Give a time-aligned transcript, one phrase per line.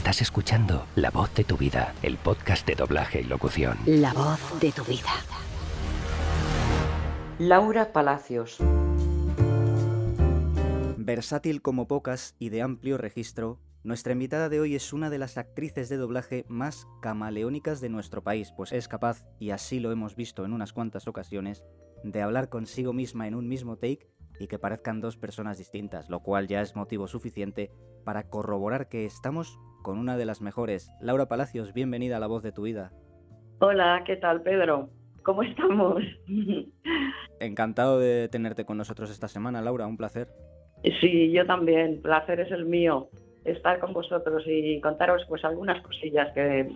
[0.00, 3.76] Estás escuchando La voz de tu vida, el podcast de doblaje y locución.
[3.84, 5.10] La voz de tu vida.
[7.38, 8.56] Laura Palacios.
[10.96, 15.36] Versátil como pocas y de amplio registro, nuestra invitada de hoy es una de las
[15.36, 20.16] actrices de doblaje más camaleónicas de nuestro país, pues es capaz, y así lo hemos
[20.16, 21.62] visto en unas cuantas ocasiones,
[22.04, 24.08] de hablar consigo misma en un mismo take
[24.38, 27.70] y que parezcan dos personas distintas, lo cual ya es motivo suficiente
[28.06, 30.90] para corroborar que estamos con una de las mejores.
[31.00, 32.92] Laura Palacios, bienvenida a La Voz de tu Vida.
[33.60, 34.90] Hola, ¿qué tal, Pedro?
[35.22, 36.02] ¿Cómo estamos?
[37.40, 40.28] Encantado de tenerte con nosotros esta semana, Laura, un placer.
[41.00, 43.08] Sí, yo también, placer es el mío
[43.44, 46.74] estar con vosotros y contaros pues algunas cosillas que,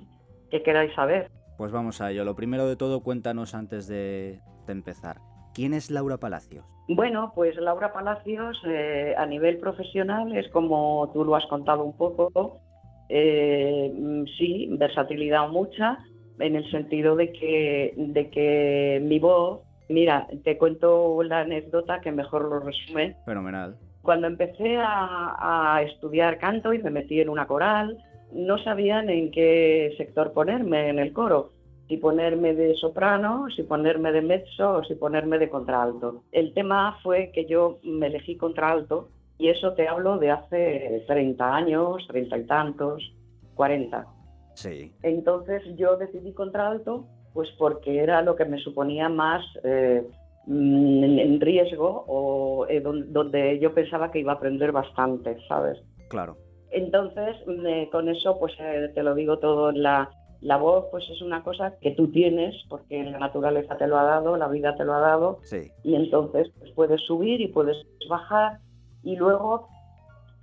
[0.50, 1.30] que queráis saber.
[1.56, 2.24] Pues vamos a ello.
[2.24, 5.18] Lo primero de todo, cuéntanos antes de, de empezar.
[5.54, 6.66] ¿Quién es Laura Palacios?
[6.88, 11.96] Bueno, pues Laura Palacios eh, a nivel profesional es como tú lo has contado un
[11.96, 12.60] poco,
[13.08, 15.98] eh, mm, sí, versatilidad mucha,
[16.38, 22.12] en el sentido de que, de que mi voz, mira, te cuento la anécdota que
[22.12, 23.16] mejor lo resume.
[23.24, 23.76] Fenomenal.
[24.02, 27.96] Cuando empecé a, a estudiar canto y me metí en una coral,
[28.32, 31.54] no sabían en qué sector ponerme en el coro
[31.88, 36.22] si ponerme de soprano, si ponerme de mezzo o si ponerme de contralto.
[36.32, 39.08] El tema fue que yo me elegí contralto
[39.44, 43.12] y eso te hablo de hace 30 años, 30 y tantos,
[43.54, 44.06] 40.
[44.54, 44.90] Sí.
[45.02, 50.02] Entonces yo decidí contralto pues porque era lo que me suponía más eh,
[50.46, 55.78] mm, en riesgo o eh, donde yo pensaba que iba a aprender bastante, ¿sabes?
[56.08, 56.38] Claro.
[56.70, 61.20] Entonces, eh, con eso, pues eh, te lo digo todo la, la voz pues es
[61.20, 64.84] una cosa que tú tienes porque la naturaleza te lo ha dado, la vida te
[64.84, 65.70] lo ha dado Sí.
[65.82, 67.76] y entonces pues, puedes subir y puedes
[68.08, 68.58] bajar
[69.04, 69.68] y luego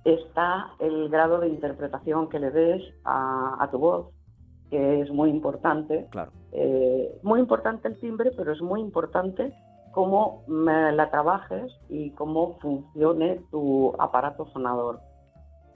[0.04, 4.06] está el grado de interpretación que le des a, a tu voz
[4.72, 6.06] que es muy importante.
[6.10, 6.32] Claro.
[6.50, 9.52] Eh, muy importante el timbre, pero es muy importante
[9.92, 15.00] cómo la trabajes y cómo funcione tu aparato sonador,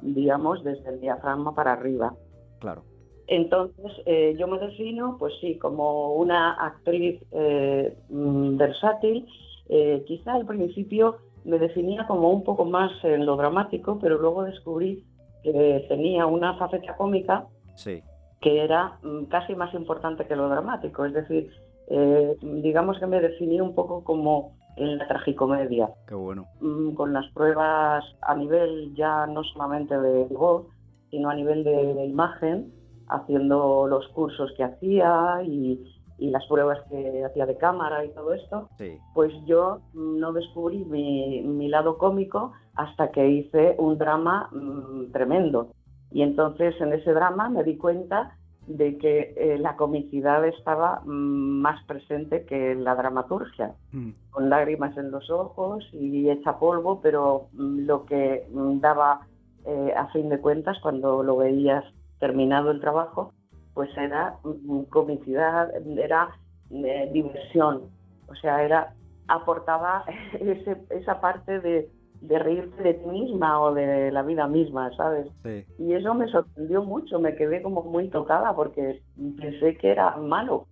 [0.01, 2.15] digamos, desde el diafragma para arriba.
[2.61, 2.85] Claro.
[3.27, 9.27] Entonces, eh, yo me defino, pues sí, como una actriz eh, mm, versátil.
[9.69, 14.45] Eh, quizá al principio me definía como un poco más en lo dramático, pero luego
[14.45, 15.05] descubrí
[15.43, 18.03] que tenía una faceta cómica Sí.
[18.41, 21.05] que era mm, casi más importante que lo dramático.
[21.05, 21.51] Es decir,
[21.89, 26.47] eh, digamos que me definí un poco como en la tragicomedia, Qué bueno.
[26.61, 30.67] mm, con las pruebas a nivel ya no solamente de voz,
[31.11, 32.73] sino a nivel de, de imagen,
[33.09, 35.81] haciendo los cursos que hacía y,
[36.19, 38.99] y las pruebas que hacía de cámara y todo esto, Sí.
[39.15, 45.69] pues yo no descubrí mi, mi lado cómico hasta que hice un drama mm, tremendo.
[46.11, 51.61] Y entonces en ese drama me di cuenta de que eh, la comicidad estaba mm,
[51.61, 57.47] más presente que la dramaturgia, Mm, con lágrimas en los ojos y hecha polvo, pero
[57.53, 59.21] mm, lo que mm, daba
[59.65, 61.85] eh, a fin de cuentas cuando lo veías
[62.19, 63.33] terminado el trabajo,
[63.77, 66.31] pues era mm, comicidad, era
[66.71, 67.83] eh, diversión,
[68.27, 68.95] o sea, era
[69.29, 70.05] aportaba
[70.41, 71.89] ese- esa parte de,
[72.23, 75.29] de reírte de ti misma o de la vida misma, ¿sabes?
[75.45, 75.65] Sí.
[75.79, 79.03] Y eso me sorprendió mucho, me quedé como muy tocada porque
[79.39, 80.67] pensé que era malo,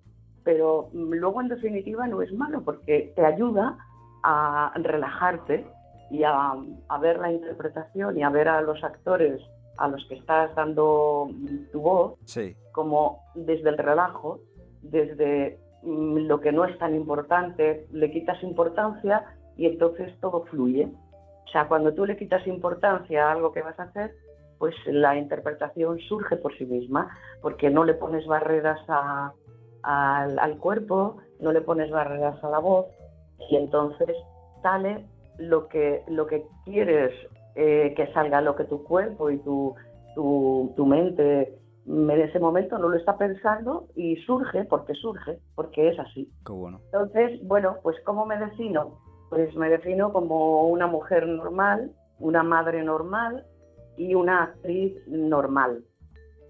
[0.45, 3.77] pero mm, luego en definitiva no es malo porque te ayuda
[4.23, 5.67] a relajarte
[6.11, 6.55] y a,
[6.89, 9.43] a ver la interpretación y a ver a los actores
[9.77, 12.55] a los que estás dando mm, tu voz Sí.
[12.73, 14.41] como desde el relajo,
[14.83, 19.25] desde mm, lo que no es tan importante, le quitas importancia
[19.57, 20.89] y entonces todo fluye.
[21.47, 24.13] O sea, cuando tú le quitas importancia a algo que vas a hacer,
[24.59, 27.11] pues la interpretación surge por sí misma,
[27.43, 29.33] porque no le pones barreras a-
[29.83, 32.87] al, al cuerpo, no le pones barreras a la voz,
[33.51, 34.17] y entonces
[34.63, 35.05] sale
[35.39, 37.13] lo que, lo que quieres
[37.55, 39.75] eh, que salga, lo que tu cuerpo y tu,
[40.15, 45.89] tu, tu mente en ese momento no lo está pensando y surge porque surge, porque
[45.89, 46.31] es así.
[46.47, 46.81] Qué bueno.
[46.87, 48.99] Entonces, bueno, pues ¿cómo me defino?
[49.31, 53.45] Pues me defino como una mujer normal, una madre normal
[53.97, 55.85] y una actriz normal.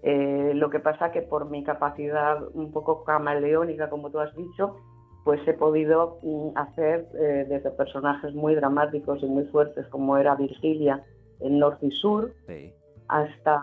[0.03, 4.75] Eh, lo que pasa que por mi capacidad un poco camaleónica, como tú has dicho,
[5.25, 10.35] pues he podido mm, hacer eh, desde personajes muy dramáticos y muy fuertes como era
[10.35, 11.03] Virgilia
[11.41, 12.71] en Norte y Sur, Sí.
[13.09, 13.61] hasta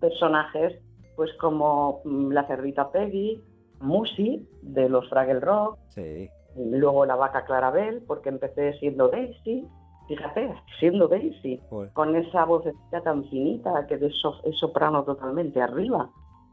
[0.00, 0.80] personajes
[1.16, 3.42] pues como mm, la cerdita Peggy,
[3.80, 6.30] Musi de los Fraggle Rock, Sí.
[6.56, 9.66] luego la vaca Clarabel, porque empecé siendo Daisy,
[10.06, 11.62] Fíjate, siendo Daisy,
[11.94, 12.62] con esa voz
[13.02, 16.10] tan finita que de so, es soprano totalmente arriba.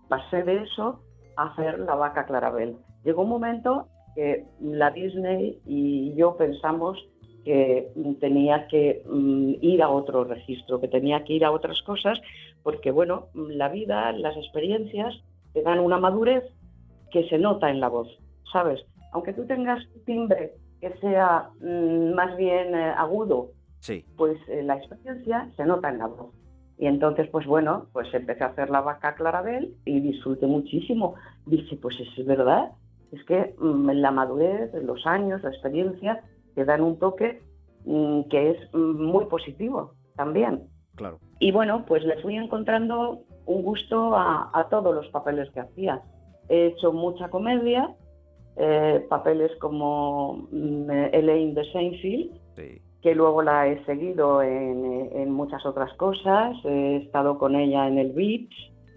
[0.08, 1.02] Pasé de eso
[1.36, 2.78] a hacer la vaca Clarabel.
[3.04, 6.98] Llegó un momento que la Disney y yo pensamos
[7.44, 12.20] que tenía que mm, ir a otro registro, que tenía que ir a otras cosas,
[12.64, 15.16] porque bueno, la vida, las experiencias
[15.54, 16.44] te dan una madurez
[17.12, 18.08] que se nota en la voz,
[18.52, 18.80] ¿sabes?
[19.12, 24.06] Aunque tú tengas timbre que sea mm, más bien eh, agudo, sí.
[24.18, 26.34] pues eh, la experiencia se nota en la voz.
[26.78, 31.14] Y entonces, pues bueno, pues empecé a hacer la vaca Clarabel y disfruté muchísimo.
[31.46, 32.72] Dije, pues es verdad,
[33.12, 36.24] es que mm, la madurez, los años, la experiencia,
[36.56, 37.42] te dan un toque
[37.86, 40.68] mm, que es muy positivo también.
[40.96, 41.20] Claro.
[41.40, 46.02] Y bueno, pues le fui encontrando un gusto a, todos los papeles que hacía.
[46.50, 47.96] He hecho mucha comedia,
[48.58, 52.40] eh, papeles como mm, Elaine de Seinfeld,
[53.02, 56.56] que luego la he seguido en, muchas otras cosas.
[56.66, 58.54] He estado con ella en El Beach,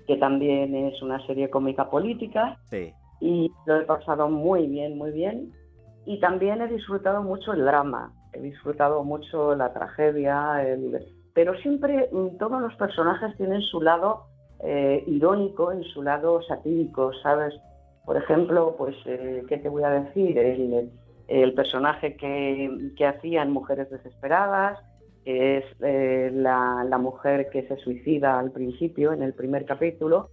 [0.07, 2.59] que también es una serie cómica política.
[2.65, 2.93] Sí.
[3.21, 5.53] Y lo he pasado muy bien, muy bien.
[6.07, 10.63] Y también he disfrutado mucho el drama, he disfrutado mucho la tragedia,
[11.35, 14.25] pero siempre mm, todos los personajes tienen su lado
[14.63, 17.55] eh, irónico y su lado satírico, ¿sabes?
[18.05, 20.39] Por ejemplo, pues, eh, ¿qué te voy a decir?
[20.39, 24.79] El, personaje que, que hacía en Mujeres Desesperadas,
[25.25, 30.29] que es eh, la, la, mujer que se suicida al principio, en el primer capítulo.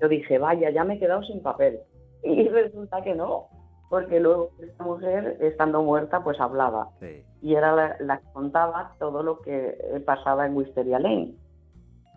[0.00, 1.78] Yo dije, vaya, ya me he quedado sin papel.
[2.26, 3.48] Y resulta que no,
[3.90, 6.88] porque luego esta mujer, estando muerta, pues hablaba.
[7.42, 11.34] Y era la, que contaba todo lo que eh, pasaba en Wisteria Lane.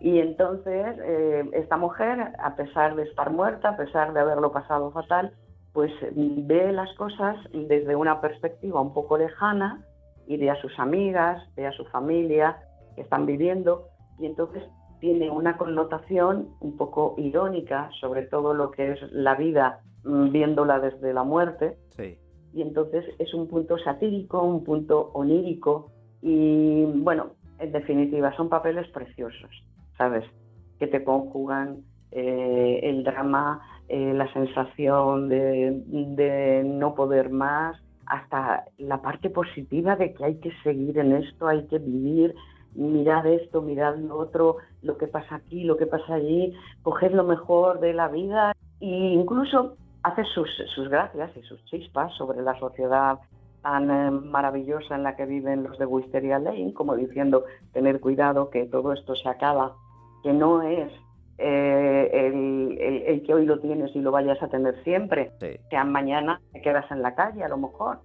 [0.00, 4.90] Y entonces eh, esta mujer, a pesar de estar muerta, a pesar de haberlo pasado
[4.92, 5.32] fatal,
[5.72, 9.84] pues ve las cosas desde una perspectiva un poco lejana
[10.26, 12.58] y ve a sus amigas, ve a su familia
[12.94, 13.88] que están viviendo
[14.18, 14.62] y entonces
[15.00, 21.12] tiene una connotación un poco irónica sobre todo lo que es la vida viéndola desde
[21.12, 21.76] la muerte.
[22.54, 25.90] Y entonces es un punto satírico, un punto onírico
[26.22, 29.50] y bueno, en definitiva son papeles preciosos,
[29.96, 30.24] ¿sabes?
[30.78, 38.64] Que te conjugan eh, el drama, eh, la sensación de, de, no poder más, hasta
[38.78, 42.34] la parte positiva de que hay que seguir en esto, hay que vivir,
[42.74, 47.24] mirad esto, mirad lo otro, lo que pasa aquí, lo que pasa allí, coger lo
[47.24, 49.76] mejor de la vida e incluso
[50.08, 53.18] hace sus, sus gracias y sus chispas sobre la sociedad
[53.62, 58.50] tan eh, maravillosa en la que viven los de Wisteria Lane, como diciendo, tener cuidado
[58.50, 59.74] que todo esto se acaba,
[60.22, 60.90] que no es
[61.38, 66.40] eh, el, el, que hoy lo tienes y lo vayas a tener siempre, que mañana
[66.52, 68.00] te quedas en la calle a lo mejor,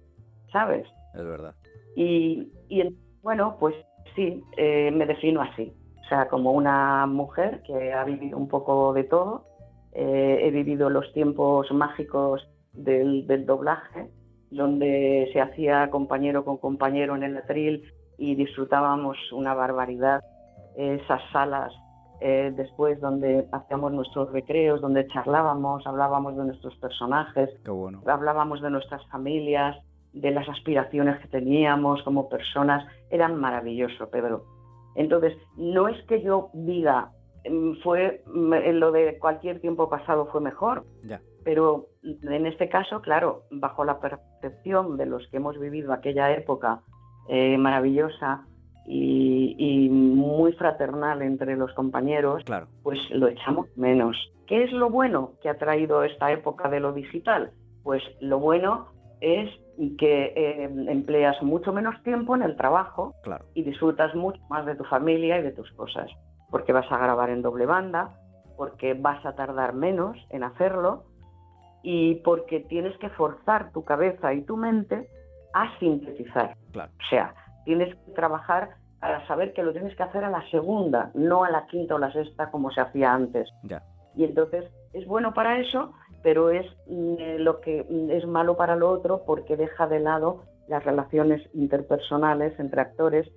[0.52, 0.86] ¿sabes?
[1.14, 1.54] Es verdad.
[1.96, 3.74] Y, y bueno, pues
[4.14, 5.72] sí, eh, me defino así,
[6.04, 9.46] o sea, como una mujer que ha vivido un poco de todo,
[9.94, 14.10] eh, he vivido los tiempos mágicos del, doblaje,
[14.50, 17.84] donde se hacía compañero con compañero en el atril
[18.18, 20.22] y disfrutábamos una barbaridad.
[20.76, 21.72] Esas salas
[22.20, 27.50] eh, después donde hacíamos nuestros recreos, donde charlábamos, hablábamos de nuestros personajes,
[28.06, 29.76] hablábamos de nuestras familias,
[30.12, 34.44] de las aspiraciones que teníamos como personas, eran maravilloso, Pedro.
[34.94, 37.10] Entonces, no es que yo diga,
[37.82, 40.84] fue mm, lo de cualquier tiempo pasado fue mejor.
[41.44, 46.80] Pero en este caso, claro, bajo la percepción de los que hemos vivido aquella época
[47.28, 48.46] eh, maravillosa
[48.86, 52.66] y, muy fraternal entre los compañeros, claro.
[52.82, 54.16] pues lo echamos menos.
[54.46, 57.52] ¿Qué es lo bueno que ha traído esta época de lo digital?
[57.82, 58.88] Pues lo bueno
[59.20, 59.50] es
[59.98, 63.14] que eh, empleas mucho menos tiempo en el trabajo
[63.54, 66.10] y disfrutas mucho más de tu familia y de tus cosas
[66.54, 68.14] porque vas a grabar en doble banda,
[68.56, 71.02] porque vas a tardar menos en hacerlo
[71.82, 75.08] y porque tienes que forzar tu cabeza y tu mente
[75.52, 76.56] a sintetizar.
[76.76, 77.34] O sea,
[77.64, 78.70] tienes que trabajar
[79.00, 81.98] para saber que lo tienes que hacer a la segunda, no a la quinta o
[81.98, 83.50] la sexta como se hacía antes.
[84.14, 85.92] Y entonces es bueno para eso,
[86.22, 90.44] pero es mm, lo que mm, es malo para lo otro porque deja de lado
[90.68, 93.28] las relaciones interpersonales entre actores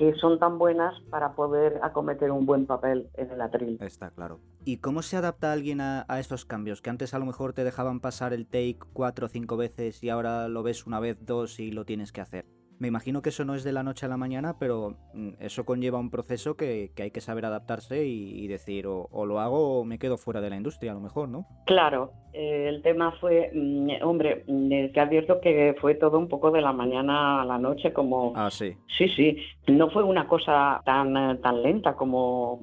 [0.00, 3.76] que son tan buenas para poder acometer un buen papel en el atril.
[3.82, 4.40] Está claro.
[4.64, 6.80] ¿Y cómo se adapta alguien a, estos cambios?
[6.80, 10.08] Que antes a lo mejor te dejaban pasar el take cuatro o cinco veces y
[10.08, 12.46] ahora lo ves una vez, dos y lo tienes que hacer.
[12.80, 15.66] Me imagino que eso no es de la noche a la mañana, pero mm, eso
[15.66, 19.98] conlleva un proceso que, hay que saber adaptarse y, decir o, lo hago o me
[19.98, 21.46] quedo fuera de la industria a lo mejor, ¿no?
[21.66, 26.50] Claro, eh, el tema fue, mm, hombre, mm, te advierto que fue todo un poco
[26.50, 28.32] de la mañana a la noche como...
[28.34, 28.74] Ah, sí.
[28.96, 29.36] Sí, sí,
[29.68, 32.60] no fue una cosa tan, eh, tan lenta como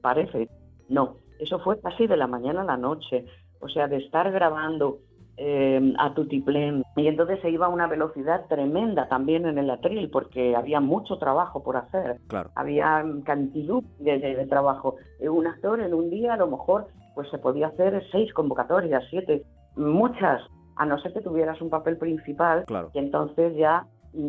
[0.00, 0.48] parece,
[0.88, 3.26] no, eso fue casi de la mañana a la noche,
[3.60, 5.00] o sea, de estar grabando
[5.40, 6.82] eh, a tutiplén.
[6.96, 11.16] Y entonces se iba a una velocidad tremenda también en el atril, porque había mucho
[11.18, 12.18] trabajo por hacer.
[12.26, 12.50] Claro.
[12.56, 14.96] Había cantidad de, trabajo.
[15.20, 19.44] Un actor en un día a lo mejor pues se podía hacer seis convocatorias, siete,
[19.76, 20.42] muchas,
[20.76, 22.90] a no ser que tuvieras un papel principal, claro.
[22.92, 23.86] que entonces ya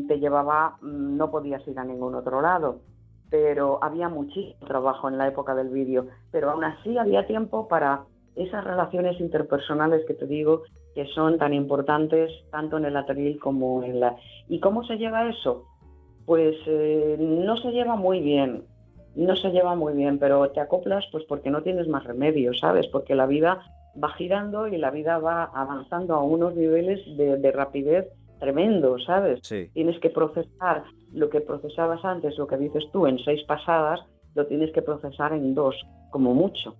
[0.07, 2.81] te llevaba, no podías ir a ningún otro lado.
[3.31, 8.03] Pero había muchísimo trabajo en la época del vídeo, pero aún así había tiempo para
[8.35, 10.63] esas relaciones interpersonales que te digo
[10.99, 14.17] que son tan importantes tanto en el atril como en la...
[14.49, 15.63] ¿Y cómo se lleva eso?
[16.25, 18.65] Pues eh, no se lleva muy bien,
[19.15, 22.87] no se lleva muy bien, pero te acoplas pues porque no tienes más remedio, ¿sabes?
[22.87, 23.61] Porque la vida
[24.01, 29.39] va girando y la vida va avanzando a unos niveles de, rapidez tremendo, ¿sabes?
[29.73, 34.01] Tienes que procesar lo que procesabas antes, lo que dices tú, en seis pasadas,
[34.35, 35.77] lo tienes que procesar en dos,
[36.11, 36.75] como mucho.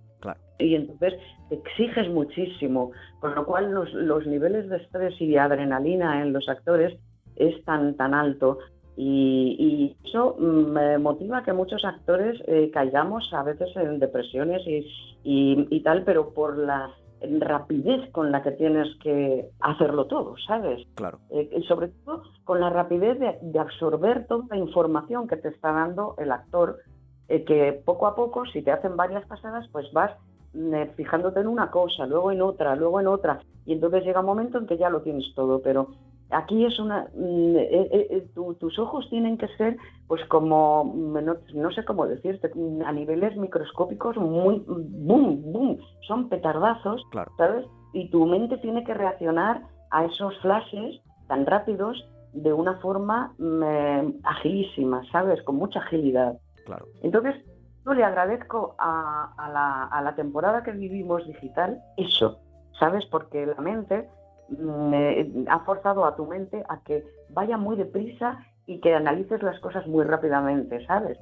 [0.58, 1.14] Y entonces
[1.48, 6.48] te exiges muchísimo, con lo cual los, niveles de estrés y de adrenalina en los
[6.48, 6.98] actores
[7.36, 8.58] es tan, tan alto.
[8.96, 16.02] Y, eso me motiva que muchos actores eh, caigamos a veces en depresiones y, tal,
[16.04, 16.90] pero por la
[17.38, 20.86] rapidez con la que tienes que hacerlo todo, ¿sabes?
[20.94, 21.18] Claro.
[21.30, 26.14] Eh, sobre todo con la rapidez de, absorber toda la información que te está dando
[26.18, 26.78] el actor
[27.30, 30.10] eh, que poco a poco, si te hacen varias pasadas, pues vas
[30.52, 34.18] mm, eh, fijándote en una cosa, luego en otra, luego en otra, y entonces llega
[34.18, 35.90] un momento en que ya lo tienes todo, pero
[36.30, 39.76] aquí es una mm, eh, tus ojos tienen que ser
[40.08, 41.18] pues como mm,
[41.54, 42.50] no, sé cómo decirte
[42.84, 47.02] a niveles microscópicos muy boom boom son petardazos
[47.36, 53.34] sabes y tu mente tiene que reaccionar a esos flashes tan rápidos de una forma
[54.22, 56.38] agilísima sabes con mucha agilidad
[57.02, 57.36] entonces,
[57.84, 62.40] yo le agradezco a, la, temporada que vivimos digital eso,
[62.78, 63.06] ¿sabes?
[63.06, 64.08] Porque la mente
[64.48, 69.58] me ha forzado a tu mente a que vaya muy deprisa y que analices las
[69.60, 71.18] cosas muy rápidamente, ¿sabes?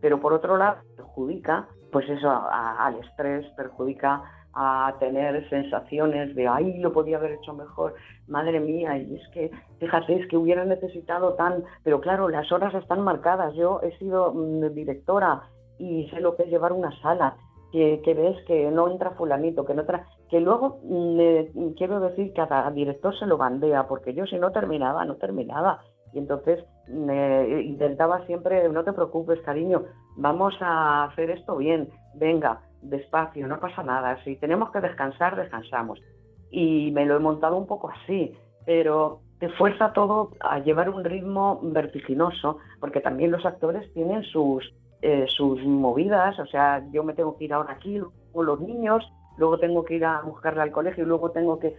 [0.00, 4.22] Pero por otro lado, perjudica, pues eso, al estrés, perjudica
[4.60, 7.94] a tener sensaciones de, ay, lo podía haber hecho mejor,
[8.26, 12.74] madre mía, y es que, fíjate, es que hubiera necesitado tan, pero claro, las horas
[12.74, 15.44] están marcadas, yo he sido mm, directora
[15.78, 17.36] y sé lo que es llevar una sala,
[17.70, 22.46] que, ves que no entra fulanito, que no entra, que luego mm, quiero decir que
[22.48, 25.82] cada director se lo bandea, porque yo si no terminaba, no terminaba.
[26.12, 29.84] Y entonces intentaba siempre, no te preocupes, cariño,
[30.16, 36.00] vamos a hacer esto bien, venga, despacio, no pasa nada, si tenemos que descansar, descansamos.
[36.50, 41.04] Y me lo he montado un poco así, pero te fuerza todo a llevar un
[41.04, 47.14] ritmo vertiginoso, porque también los actores tienen sus, eh, sus movidas, o sea, yo me
[47.14, 48.00] tengo que ir ahora aquí,
[48.32, 49.04] con los niños,
[49.36, 51.76] luego tengo que ir a buscarle al colegio, luego tengo que...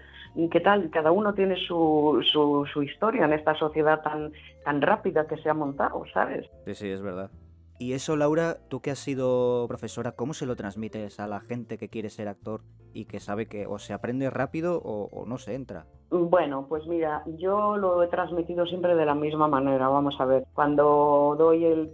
[0.51, 0.89] ¿Qué tal?
[0.91, 4.31] Cada uno tiene su, su, su historia en esta sociedad tan,
[4.63, 6.47] tan rápida que se ha montado, ¿sabes?
[6.65, 7.31] Sí, sí, es verdad.
[7.79, 11.77] Y eso, Laura, tú que has sido profesora, ¿cómo se lo transmites a la gente
[11.77, 12.59] que quiere ser actor
[12.93, 15.85] y que sabe que o se aprende rápido o, no se entra?
[16.09, 19.87] Bueno, pues mira, yo lo he transmitido siempre de la misma manera.
[19.87, 21.89] Vamos a ver, cuando doy el,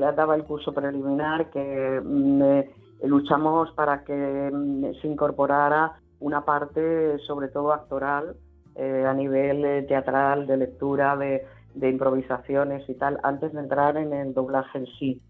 [0.00, 7.48] daba el curso preliminar, que mm, luchamos para que mm, se incorporara una parte, sobre
[7.48, 8.36] todo actoral,
[8.74, 13.96] eh, a nivel eh, teatral, de lectura, de de improvisaciones y tal, antes de entrar
[13.96, 15.22] en el doblaje en sí.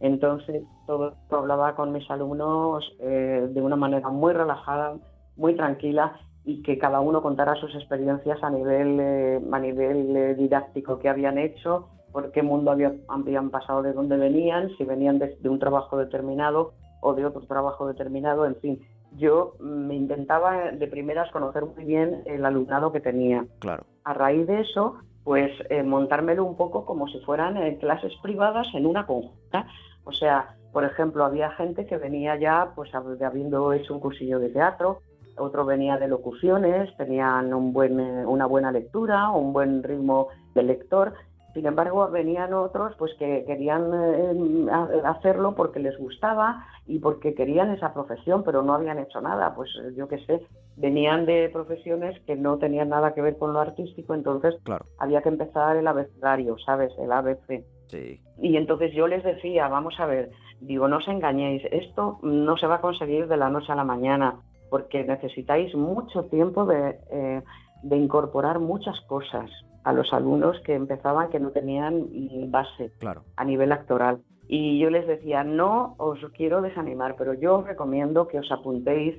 [0.00, 4.96] Entonces, todo hablaba con mis alumnos eh, de una manera muy relajada,
[5.36, 10.34] muy tranquila y que cada uno contara sus experiencias a nivel, eh, a nivel eh,
[10.34, 15.36] didáctico que habían hecho, por qué mundo habían pasado, de dónde venían, si venían de,
[15.38, 18.80] de un trabajo determinado o de otro trabajo determinado, en fin.
[19.16, 23.44] Yo me intentaba de primeras conocer muy bien el alumnado que tenía.
[23.58, 23.84] Claro.
[24.04, 24.96] A raíz de eso,
[25.30, 29.64] pues eh, montármelo un poco como si fueran eh, clases privadas en una conjunta.
[30.02, 34.48] O sea, por ejemplo, había gente que venía ya pues habiendo hecho un cursillo de
[34.48, 35.02] teatro,
[35.38, 40.64] otro venía de locuciones, tenían un buen, eh, una buena lectura, un buen ritmo de
[40.64, 41.14] lector
[41.54, 44.66] Sin embargo, venían otros pues que querían eh,
[45.04, 49.54] hacerlo porque les gustaba y porque querían esa profesión, pero no habían hecho nada.
[49.54, 53.60] Pues yo qué sé, venían de profesiones que no tenían nada que ver con lo
[53.60, 54.84] artístico, entonces claro.
[54.98, 56.92] había que empezar el abecedario, ¿sabes?
[56.98, 57.64] El ABC.
[57.88, 58.20] Sí.
[58.38, 60.30] Y entonces yo les decía, vamos a ver,
[60.60, 63.84] digo, no os engañéis, esto no se va a conseguir de la noche a la
[63.84, 64.36] mañana,
[64.70, 67.42] porque necesitáis mucho tiempo de, eh,
[67.82, 69.50] de incorporar muchas cosas
[69.84, 72.06] a los alumnos que empezaban que no tenían
[72.50, 73.22] base claro.
[73.36, 74.20] a nivel actoral.
[74.46, 79.16] Y yo les decía, no os quiero desanimar, pero yo os recomiendo que os apuntéis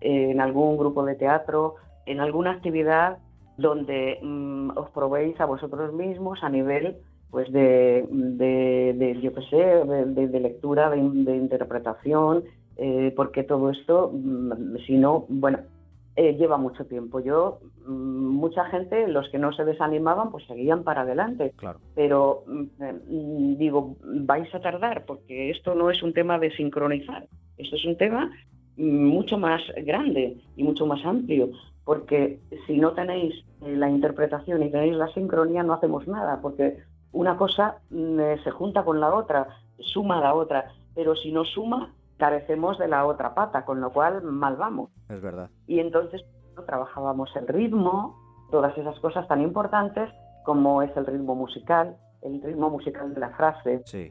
[0.00, 3.18] en algún grupo de teatro, en alguna actividad
[3.56, 6.96] donde mm, os probéis a vosotros mismos a nivel
[7.30, 12.44] pues de, de, yo qué sé, de, lectura, de, interpretación,
[12.76, 15.58] eh, porque todo esto, mm, si no, bueno,
[16.16, 17.20] eh, lleva mucho tiempo.
[17.20, 21.52] Yo, mm, mucha gente, los que no se desanimaban, pues seguían para adelante.
[21.56, 21.80] Claro.
[21.94, 27.76] Pero mm, digo, vais a tardar, porque esto no es un tema de sincronizar, esto
[27.76, 28.30] es un tema
[28.76, 31.50] mucho más grande y mucho más amplio,
[31.84, 36.78] porque si no tenéis eh, la interpretación y tenéis la sincronía, no hacemos nada, porque
[37.12, 41.32] una cosa mm, eh, se junta con la otra, suma a la otra, pero si
[41.32, 41.92] no suma,
[42.24, 44.88] carecemos de la otra pata, con lo cual mal vamos.
[45.10, 45.50] Es verdad.
[45.66, 46.24] Y entonces
[46.64, 48.16] trabajábamos el ritmo,
[48.50, 50.08] todas esas cosas tan importantes
[50.42, 54.10] como es el ritmo musical, el ritmo musical de la frase, sí.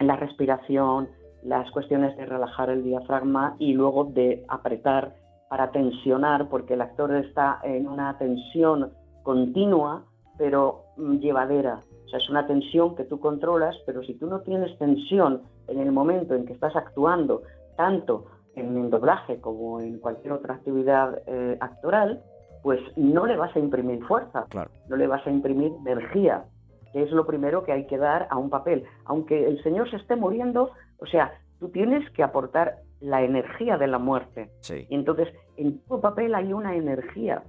[0.00, 1.08] la respiración,
[1.44, 5.14] las cuestiones de relajar el diafragma y luego de apretar
[5.48, 8.90] para tensionar, porque el actor está en una tensión
[9.22, 10.02] continua,
[10.36, 11.78] pero mm, llevadera
[12.12, 15.92] sea, es una tensión que tú controlas, pero si tú no tienes tensión en el
[15.92, 17.42] momento en que estás actuando,
[17.76, 22.22] tanto en el doblaje como en cualquier otra actividad eh, actoral,
[22.62, 24.46] pues no le vas a imprimir fuerza,
[24.88, 26.44] no le vas a imprimir energía,
[26.92, 28.84] que es lo primero que hay que dar a un papel.
[29.06, 33.88] Aunque el señor se esté muriendo, o sea, tú tienes que aportar la energía de
[33.88, 34.50] la muerte.
[34.88, 37.42] Y entonces, en tu papel hay una energía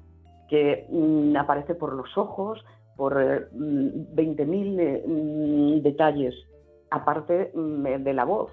[0.50, 2.64] que mm, aparece por los ojos,
[2.96, 6.36] por 20.000 eh, mm, detalles,
[6.90, 8.52] aparte mm, de la voz.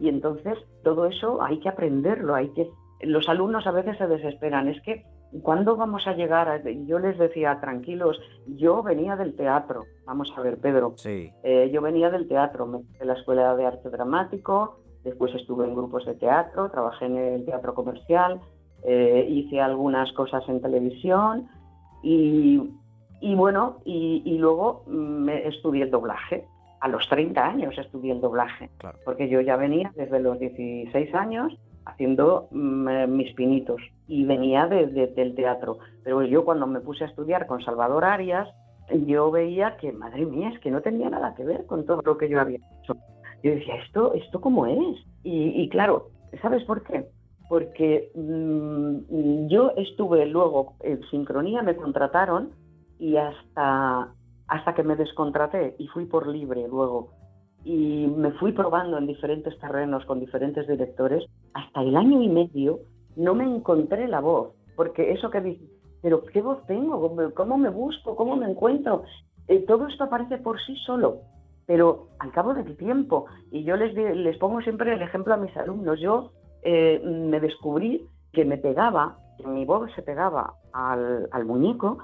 [0.00, 2.68] Y entonces todo eso hay que aprenderlo, hay que...
[3.02, 5.04] Los alumnos a veces se desesperan, es que
[5.42, 6.48] ¿cuándo vamos a llegar?
[6.48, 6.60] A...
[6.86, 11.30] Yo les decía, tranquilos, yo venía del teatro, vamos a ver, Pedro, sí.
[11.42, 15.74] Eh, yo venía del teatro, me de la Escuela de Arte Dramático, después estuve en
[15.74, 18.40] grupos de teatro, trabajé en el teatro comercial,
[18.84, 21.48] eh, hice algunas cosas en televisión
[22.02, 22.70] y
[23.22, 26.44] y bueno, y, luego mm, me estudié el doblaje.
[26.80, 28.68] A los 30 años estudié el doblaje,
[29.04, 34.66] porque yo ya venía desde los 16 años haciendo mm, eh, mis pinitos y venía
[34.66, 35.78] desde el teatro.
[36.02, 38.48] Pero yo cuando me puse a estudiar con Salvador Arias,
[39.06, 42.18] yo veía que, madre mía, es que no tenía nada que ver con todo lo
[42.18, 42.96] que yo había hecho.
[43.44, 44.98] Yo decía, ¿esto, esto cómo es?
[45.22, 46.08] Y, claro,
[46.40, 47.06] ¿sabes por qué?
[47.48, 52.50] Porque mm, yo estuve luego en sincronía, me contrataron
[53.02, 54.14] y hasta,
[54.46, 57.10] hasta que me descontraté y fui por libre luego
[57.64, 62.78] y me fui probando en diferentes terrenos con diferentes directores, hasta el año y medio
[63.16, 65.68] no me encontré la voz, porque eso que dices,
[66.00, 67.12] pero ¿qué voz tengo?
[67.34, 68.14] ¿Cómo me busco?
[68.14, 69.02] ¿Cómo me encuentro?
[69.48, 71.22] Eh, todo esto aparece por sí solo,
[71.66, 75.56] pero al cabo del tiempo, y yo les, les pongo siempre el ejemplo a mis
[75.56, 76.30] alumnos, yo
[76.62, 81.98] eh, me descubrí que me pegaba, que mi voz se pegaba al, al muñeco,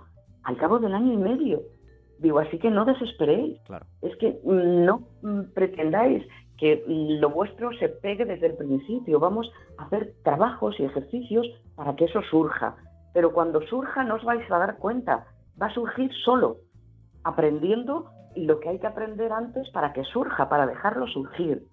[0.48, 1.60] al cabo del año y medio.
[2.18, 3.60] Digo, así que no desesperéis.
[4.00, 9.20] Es que no mm, pretendáis que mm, lo vuestro se pegue desde el principio.
[9.20, 12.76] Vamos a hacer trabajos y ejercicios para que eso surja.
[13.12, 15.26] Pero cuando surja no os vais a dar cuenta.
[15.60, 16.56] Va a surgir solo,
[17.24, 21.66] aprendiendo lo que hay que aprender antes para que surja, para dejarlo surgir.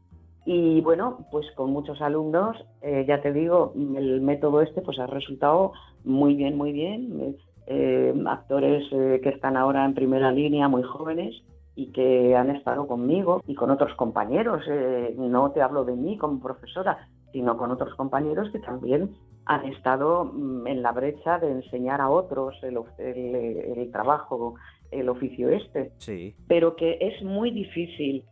[0.46, 5.08] Y bueno, pues con muchos alumnos, eh, ya te digo, el método este pues ha
[5.08, 5.72] resultado
[6.04, 7.38] muy bien, muy bien.
[7.68, 11.34] Eh, actores eh, que están ahora en primera línea, muy jóvenes,
[11.76, 14.64] y que han estado conmigo y con otros compañeros.
[14.70, 19.66] Eh, no te hablo de mí como profesora, sino con otros compañeros que también han
[19.66, 24.56] estado mm, en la brecha de enseñar a otros el, el, trabajo,
[24.92, 25.92] el oficio este.
[25.98, 26.36] Sí.
[26.48, 28.24] Pero que es muy difícil.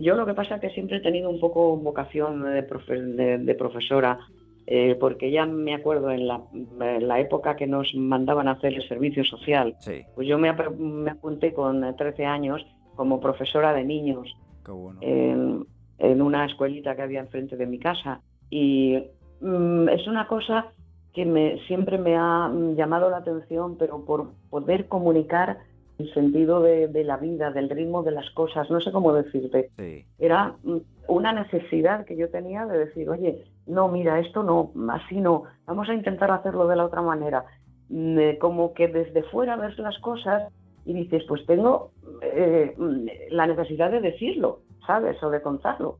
[0.00, 4.18] yo lo que pasa es que siempre he tenido un poco vocación de profesora
[4.66, 9.24] eh, porque ya me acuerdo en la, época que nos mandaban a hacer el servicio
[9.24, 9.76] social,
[10.14, 14.36] pues yo me, apunté con 13 años como profesora de niños
[15.00, 15.66] en,
[15.98, 18.20] una escuelita que había enfrente de mi casa.
[18.50, 18.98] Y
[19.40, 20.66] mm, es una cosa
[21.12, 25.58] que me, siempre me ha llamado la atención, pero por poder comunicar
[26.12, 29.70] sentido de, de, la vida, del ritmo de las cosas, no sé cómo decirte.
[29.76, 30.04] Sí.
[30.18, 35.20] Era mm, una necesidad que yo tenía de decir, oye, no, mira, esto no, así
[35.20, 37.44] no, vamos a intentar hacerlo de la otra manera.
[37.88, 40.52] Mm, como que desde fuera ves las cosas
[40.84, 41.90] y dices, pues tengo
[42.22, 45.22] eh, mm, la necesidad de decirlo, ¿sabes?
[45.22, 45.98] O de contarlo.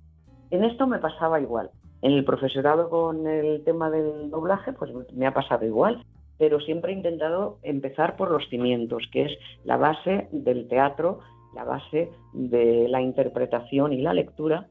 [0.51, 1.71] En esto me pasaba igual.
[2.03, 6.05] En el profesorado con el tema del doblaje, pues me ha pasado igual
[6.43, 11.21] pero siempre he intentado empezar por los cimientos, que es la base del teatro,
[11.55, 14.67] la base de la interpretación y la lectura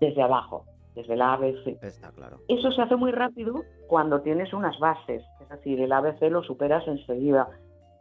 [0.00, 1.82] desde abajo, desde el ABC.
[1.82, 2.40] Está claro.
[2.46, 6.86] Eso se hace muy rápido cuando tienes unas bases, es decir, el ABC lo superas
[6.86, 7.48] enseguida,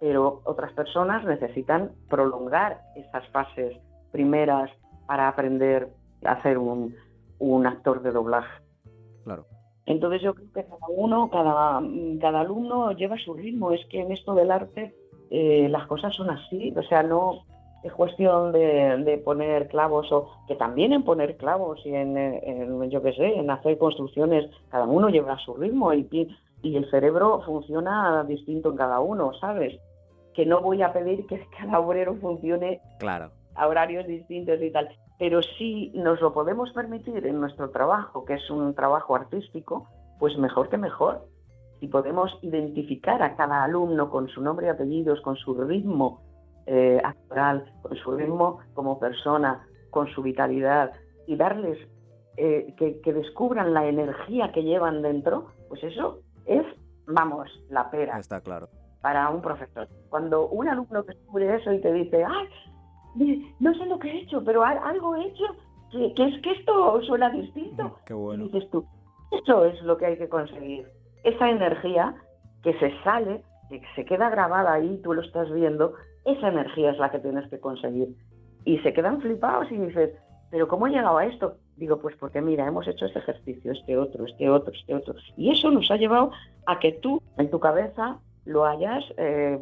[0.02, 3.78] pero otras personas necesitan prolongar esas fases
[4.12, 4.70] primeras
[5.08, 5.88] para aprender
[6.26, 6.94] a ser un,
[7.40, 8.62] un actor de doblaje.
[9.24, 9.46] Claro.
[9.86, 11.82] Entonces yo creo que cada uno, cada,
[12.22, 13.72] cada alumno lleva su ritmo.
[13.72, 14.94] Es que en esto del arte
[15.30, 16.74] eh, las cosas son así.
[16.78, 17.44] O sea, no
[17.84, 23.14] es cuestión de, poner clavos o que también en poner clavos y en, yo qué
[23.14, 26.08] sé, en hacer construcciones, cada uno lleva su ritmo y,
[26.62, 29.78] y el cerebro funciona distinto en cada uno, ¿sabes?
[30.34, 33.32] Que no voy a pedir que cada obrero funcione claro.
[33.56, 38.36] a horarios distintos y tal pero si nos lo podemos permitir en nuestro trabajo, que
[38.36, 39.88] es un trabajo artístico,
[40.20, 41.28] pues mejor que mejor.
[41.80, 46.22] Si podemos identificar a cada alumno con su nombre y apellidos, con su ritmo
[46.66, 50.92] eh, actoral, con su ritmo como persona, con su vitalidad,
[51.28, 51.78] y darles
[52.38, 56.66] eh, que, que descubran la energía que llevan dentro, pues eso es,
[57.06, 58.18] vamos, la pera.
[58.18, 58.70] Está claro.
[59.02, 59.88] Para un profesor.
[60.10, 62.48] Cuando un alumno descubre eso y te dice, ¡ay!
[63.60, 65.46] No sé lo que he hecho, pero algo he hecho
[66.16, 68.00] que, es que esto suena distinto.
[68.06, 68.46] Qué bueno.
[68.46, 68.86] Y dices tú,
[69.32, 70.88] eso es lo que hay que conseguir.
[71.24, 72.16] Esa energía
[72.64, 75.94] que se sale, que se queda grabada ahí, tú lo estás viendo,
[76.26, 78.10] esa energía es la que tienes que conseguir.
[78.66, 80.12] Y se quedan flipados y dices,
[80.50, 81.58] pero ¿cómo he llegado a esto?
[81.76, 85.16] Digo, pues porque mira, hemos hecho este ejercicio, este otro, este otro, este otro.
[85.36, 86.32] Y eso nos ha llevado
[86.66, 89.60] a que tú, en tu cabeza, lo hayas eh,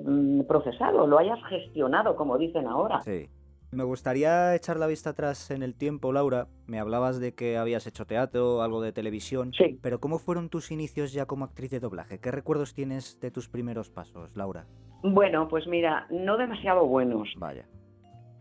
[0.47, 3.01] procesado, lo hayas gestionado, como dicen ahora.
[3.01, 3.29] Sí.
[3.73, 6.47] Me gustaría echar la vista atrás en el tiempo, Laura.
[6.67, 9.53] Me hablabas de que habías hecho teatro, algo de televisión.
[9.53, 9.79] Sí.
[9.81, 12.19] Pero ¿cómo fueron tus inicios ya como actriz de doblaje?
[12.19, 14.65] ¿Qué recuerdos tienes de tus primeros pasos, Laura?
[15.03, 17.29] Bueno, pues mira, no demasiado buenos.
[17.37, 17.65] Vaya.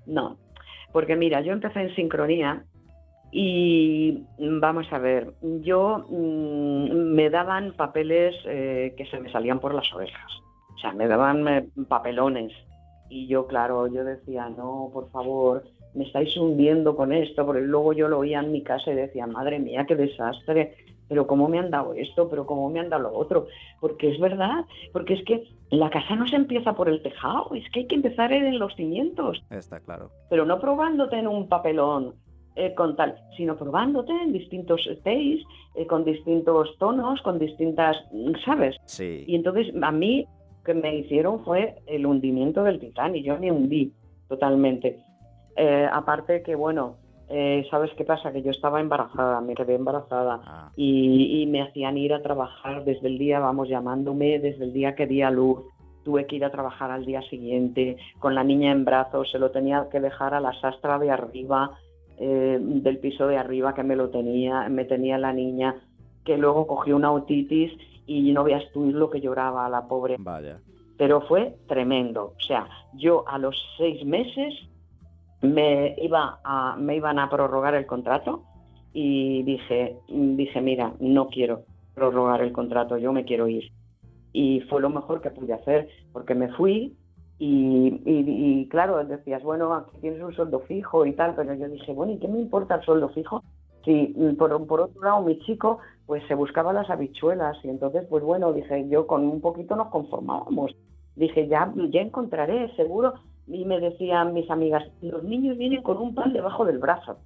[0.04, 0.36] No,
[0.92, 2.64] porque mira, yo empecé en sincronía
[3.30, 9.74] y vamos a ver, yo mm, me daban papeles eh, que se me salían por
[9.74, 10.32] las orejas.
[10.74, 12.52] O sea, me daban eh, papelones
[13.10, 17.92] y yo, claro, yo decía, no, por favor, me estáis hundiendo con esto, porque luego
[17.92, 20.76] yo lo oía en mi casa y decía, madre mía, qué desastre,
[21.08, 23.48] pero cómo me han dado esto, pero cómo me han dado lo otro,
[23.80, 27.68] porque es verdad, porque es que la casa no se empieza por el tejado, es
[27.72, 29.42] que hay que empezar en los cimientos.
[29.50, 30.10] Está claro.
[30.28, 32.14] Pero no probándote en un papelón
[32.54, 35.42] eh, con tal, sino probándote en distintos takes,
[35.74, 37.96] eh, con distintos tonos, con distintas,
[38.44, 38.76] ¿sabes?
[38.84, 39.24] Sí.
[39.26, 40.26] Y entonces a mí
[40.64, 43.24] que me hicieron fue el hundimiento del Titanic.
[43.24, 43.92] Yo me hundí
[44.28, 44.98] totalmente.
[45.56, 46.96] Eh, aparte que, bueno,
[47.28, 48.32] eh, ¿sabes qué pasa?
[48.32, 50.72] Que yo estaba embarazada, me quedé embarazada Ah.
[50.76, 54.94] y, y me hacían ir a trabajar desde el día, vamos, llamándome desde el día
[54.94, 55.60] que di a luz.
[56.04, 59.50] Tuve que ir a trabajar al día siguiente con la niña en brazos, se lo
[59.50, 61.78] tenía que dejar a la sastra de arriba,
[62.18, 65.76] eh, del piso de arriba que me lo tenía, me tenía la niña,
[66.24, 67.72] que luego cogió una otitis
[68.10, 70.16] y no veas tú lo que lloraba la pobre.
[70.18, 70.58] Vaya.
[70.98, 72.34] Pero fue tremendo.
[72.36, 74.52] O sea, yo a los seis meses
[75.42, 78.42] me, iba a, me iban a prorrogar el contrato
[78.92, 81.62] y dije, dije, mira, no quiero
[81.94, 83.70] prorrogar el contrato, yo me quiero ir.
[84.32, 86.96] Y fue lo mejor que pude hacer, porque me fui
[87.38, 91.68] y, y, y, claro, decías, bueno, aquí tienes un sueldo fijo y tal, pero yo
[91.68, 93.44] dije, bueno, ¿y qué me importa el sueldo fijo?
[93.84, 98.22] Si por, por otro lado mi chico pues se buscaba las habichuelas y entonces pues
[98.22, 100.74] bueno, dije, yo con un poquito nos conformábamos.
[101.16, 103.14] Dije, ya, ya encontraré, seguro.
[103.46, 107.18] Y me decían mis amigas, los niños vienen con un pan debajo del brazo.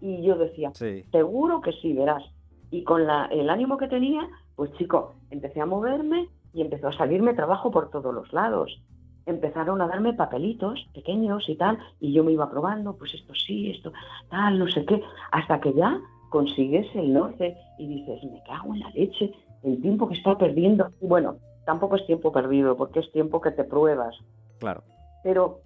[0.00, 1.04] Y yo decía, Sí.
[1.10, 2.22] seguro que sí, verás.
[2.70, 6.96] Y con la, el ánimo que tenía, pues chico, empecé a moverme y empezó a
[6.96, 8.80] salirme trabajo por todos los lados.
[9.26, 13.70] Empezaron a darme papelitos pequeños y tal, y yo me iba probando, pues esto sí,
[13.70, 13.92] esto
[14.30, 18.80] tal, no sé qué, hasta que ya consigues el norte y dices, me cago en
[18.80, 19.32] la leche,
[19.62, 20.90] el tiempo que está perdiendo.
[21.00, 24.16] Y bueno, tampoco es tiempo perdido, porque es tiempo que te pruebas.
[24.58, 24.82] Claro.
[25.22, 25.60] Pero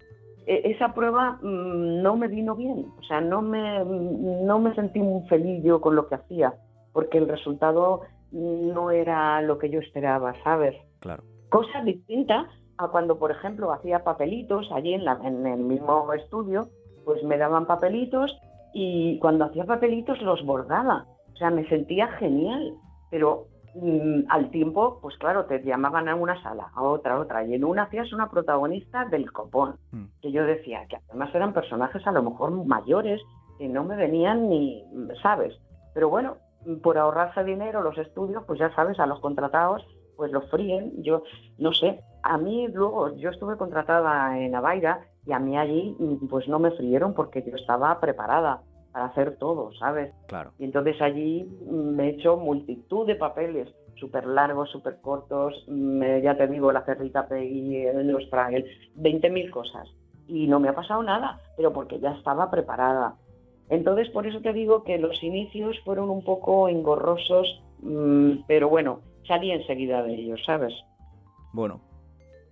[0.47, 5.01] eh, esa prueba mmm, no me vino bien, o sea, no me, no me sentí
[5.01, 6.55] muy feliz yo con lo que hacía,
[6.93, 10.75] porque el resultado no era lo que yo esperaba, ¿sabes?
[10.99, 11.23] Claro.
[11.49, 16.69] Cosa distinta a cuando, por ejemplo, hacía papelitos allí en, la, en el mismo estudio,
[17.05, 18.37] pues me daban papelitos
[18.75, 21.07] y cuando hacía papelitos los bordaba.
[21.33, 22.75] O sea, me sentía genial,
[23.11, 27.45] pero mm, al tiempo, pues claro, te llamaban a una sala, a otra, a otra,
[27.45, 30.05] y en una hacías una protagonista del copón, Mm.
[30.21, 33.21] que yo decía que además eran personajes a lo mejor mayores
[33.59, 34.85] que no me venían ni,
[35.23, 35.55] ¿sabes?
[35.95, 36.37] Pero bueno,
[36.83, 39.83] por ahorrarse dinero los estudios, pues ya sabes, a los contratados,
[40.17, 40.93] pues los fríen.
[41.03, 41.23] Yo
[41.59, 45.97] no sé, a mí luego yo estuve contratada en Avaira y a mí allí
[46.31, 50.13] pues no me frieron porque yo estaba preparada para hacer todo, ¿sabes?
[50.27, 50.53] Claro.
[50.59, 56.37] Y entonces allí me he hecho multitud de papeles, súper largos, súper cortos, me- ya
[56.37, 59.89] te digo, la cerrita Peggy, los Fraggle, 20.000 cosas.
[60.29, 63.17] Y no me ha pasado nada, pero porque ya estaba preparada.
[63.69, 69.01] Entonces, por eso te digo que los inicios fueron un poco engorrosos, mm, pero bueno,
[69.27, 70.73] salí enseguida de ellos, ¿sabes?
[71.53, 71.81] Bueno,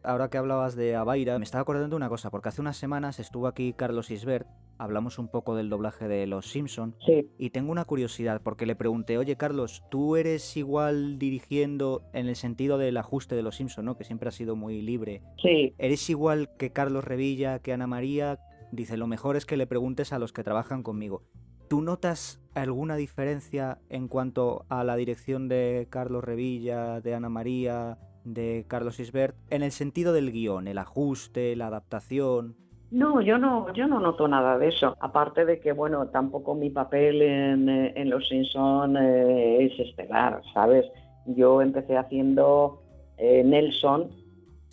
[0.02, 3.18] ahora que hablabas de Avaira, me estaba acordando de una cosa, porque hace unas semanas
[3.18, 4.46] estuvo aquí Carlos Isbert,
[4.78, 8.76] hablamos un poco del doblaje de Los Simpson Sí, y tengo una curiosidad, porque le
[8.76, 13.84] pregunté, oye Carlos, ¿tú eres igual dirigiendo en el sentido del ajuste de Los Simpson,
[13.84, 13.96] ¿no?
[13.96, 15.22] Que siempre ha sido muy libre.
[15.42, 18.38] sí, ¿Eres igual que Carlos Revilla, que Ana María?
[18.72, 21.22] Dice, lo mejor es que le preguntes a los que trabajan conmigo.
[21.68, 27.98] ¿Tú notas alguna diferencia en cuanto a la dirección de Carlos Revilla, de Ana María,
[28.24, 32.56] de Carlos Isbert, en el sentido del guion, el ajuste, la adaptación?
[32.90, 34.96] No, yo no, yo no noto nada de eso.
[35.00, 40.42] Aparte de que, bueno, tampoco mi papel en, eh, en Los Simpson eh, es estelar,
[40.52, 40.86] ¿sabes?
[41.26, 42.82] Yo empecé haciendo
[43.16, 44.10] eh, Nelson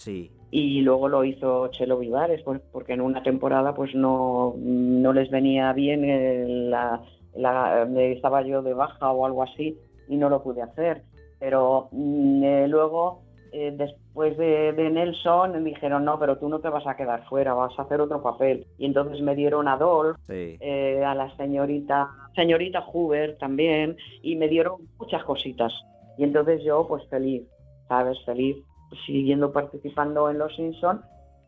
[0.01, 5.13] Sí, y luego lo hizo Chelo Vivares, pues, porque en una temporada pues no, no
[5.13, 7.01] les venía bien, la,
[7.33, 11.03] la- eh, estaba yo de baja o algo así y no lo pude hacer.
[11.39, 13.21] Pero mm, eh, luego,
[13.53, 17.53] eh, después de, de Nelson, dijeron, no, pero tú no te vas a quedar fuera,
[17.53, 18.67] vas a hacer otro papel.
[18.77, 20.57] Y entonces me dieron a Dolph, sí.
[20.59, 25.73] eh, a la señorita, señorita Hoover también, y me dieron muchas cositas.
[26.17, 27.43] Y entonces yo, pues feliz,
[27.87, 28.17] ¿sabes?
[28.25, 28.57] Feliz,
[29.05, 31.01] siguiendo participando en Los Simpson,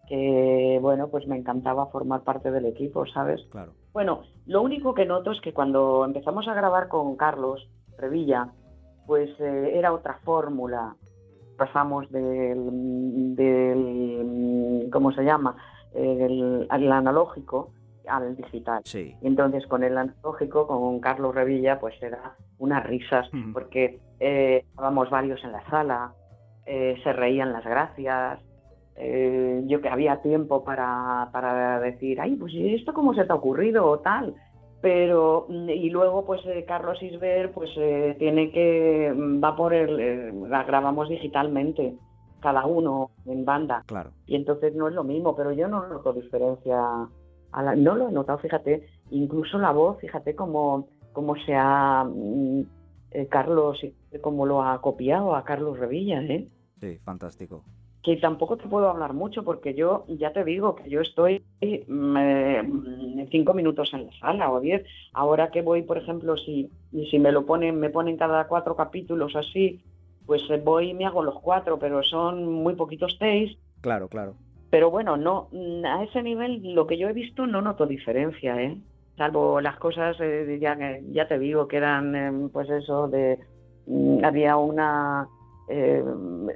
[0.08, 3.42] que bueno, pues me encantaba formar parte del equipo, ¿sabes?
[3.52, 3.74] Claro.
[3.94, 8.50] Bueno, lo único que noto es que cuando empezamos a grabar con Carlos Revilla,
[9.06, 10.96] pues eh, era otra fórmula.
[11.58, 15.56] Pasamos del, del ¿cómo se llama?
[15.94, 17.70] El, al analógico
[18.08, 18.82] al digital.
[18.86, 19.16] Sí.
[19.22, 23.54] Y entonces con el analógico, con Carlos Revilla, pues era unas risas, Ujú.
[23.54, 26.14] porque eh, estábamos varios en la sala,
[26.66, 28.40] eh, se reían las gracias,
[28.96, 33.32] eh, yo que había tiempo para, para decir, ay, pues ¿y esto cómo se te
[33.32, 34.36] ha ocurrido o tal.
[34.82, 39.74] Pero, mm, y luego pues eh, Carlos Isber pues eh, tiene que, mm, va por
[39.74, 41.96] el, eh, la grabamos digitalmente,
[42.42, 44.12] cada uno en banda Claro.
[44.28, 46.78] y entonces no es lo mismo, pero yo no noto diferencia.
[47.54, 52.04] A la- no lo he notado, fíjate, incluso la voz, fíjate cómo, cómo se ha
[52.04, 52.64] mm,
[53.30, 53.80] Carlos,
[54.22, 56.48] cómo lo ha copiado a Carlos Revilla, ¿eh?
[56.80, 57.64] Sí, fantástico.
[58.04, 61.86] que tampoco te puedo hablar mucho porque yo ya te digo que yo estoy eh,
[63.32, 64.84] cinco minutos en la sala o diez.
[65.14, 66.70] Ahora que voy, por ejemplo, si,
[67.10, 69.82] si me lo ponen, me ponen cada cuatro capítulos así,
[70.26, 73.58] pues eh, voy y me hago los cuatro, pero son muy poquitos takes.
[73.82, 74.36] Claro, claro.
[74.70, 78.62] Pero bueno, no, mm, a ese nivel lo que yo he visto no noto diferencia,
[78.62, 78.78] ¿eh?
[79.18, 80.76] Salvo las cosas, eh, ya,
[81.12, 83.40] ya te digo, que eran, eh, pues eso, de
[84.24, 85.28] había una
[85.70, 86.04] eh,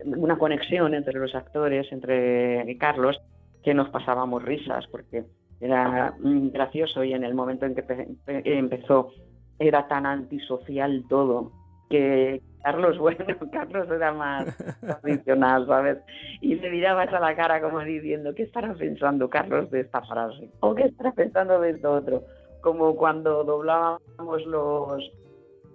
[0.06, 3.18] una conexión entre los actores, entre Carlos,
[3.64, 5.26] que nos pasábamos risas porque
[5.60, 9.12] era mm, gracioso y en el momento en que pe- pe- empezó
[9.60, 11.52] era tan antisocial todo
[11.90, 14.46] que Carlos, bueno, Carlos era más
[15.02, 15.98] tradicional, ¿sabes?
[16.42, 20.50] Y le mirabas a la cara como diciendo, ¿qué estará pensando Carlos de esta frase?
[20.60, 22.24] ¿O qué estará pensando de esto otro?
[22.62, 25.12] Como cuando doblábamos los,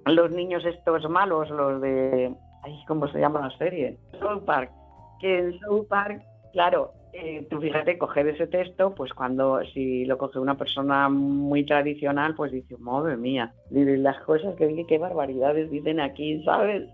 [0.07, 3.99] los niños estos malos, los de, ay, ¿cómo se llama la serie?
[4.21, 4.71] South Park.
[5.21, 10.17] Que en South Park, claro, eh, tú fíjate, coger ese texto, pues cuando, si lo
[10.17, 15.71] coge una persona muy tradicional, pues dice, madre mía, las cosas que dije, qué barbaridades
[15.71, 16.89] dicen aquí, ¿sabes?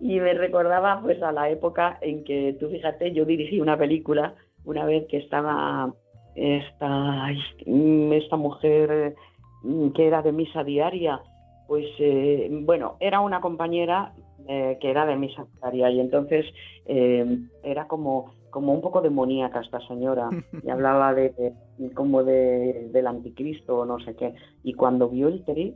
[0.00, 4.34] Y me recordaba pues a la época en que, tú fíjate, yo dirigí una película
[4.64, 5.92] una vez que estaba
[6.34, 7.30] esta,
[7.66, 11.20] esta mujer eh, que era de misa diaria,
[11.66, 14.12] pues eh, bueno, era una compañera
[14.48, 16.44] eh, que era de misa diaria y entonces
[16.86, 20.28] eh, era como, como un poco demoníaca esta señora
[20.62, 21.30] y hablaba de,
[21.78, 24.34] de- como de, del anticristo o no sé qué.
[24.62, 25.74] Y cuando vio el tri,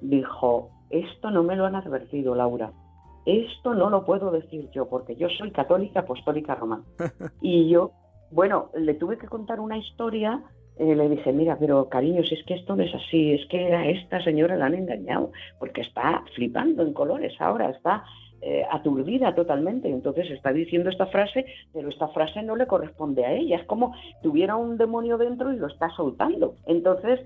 [0.00, 2.72] dijo, esto no me lo han advertido, Laura.
[3.26, 6.84] esto no lo puedo decir yo, porque yo soy católica apostólica romana.
[7.40, 7.92] Y yo,
[8.30, 10.42] bueno, le tuve que contar una historia
[10.78, 13.74] eh, le dije, mira, pero cariño, si es que esto no es así, es que
[13.74, 18.04] a esta señora la han engañado, porque está flipando en colores ahora, está
[18.40, 19.88] eh, aturdida totalmente.
[19.88, 23.56] Entonces está diciendo esta frase, pero esta frase no le corresponde a ella.
[23.56, 26.54] Es como tuviera un demonio dentro y lo está soltando.
[26.66, 27.20] Entonces,